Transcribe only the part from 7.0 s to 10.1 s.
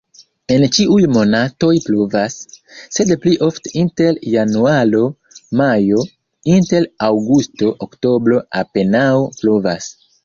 aŭgusto-oktobro apenaŭ pluvas.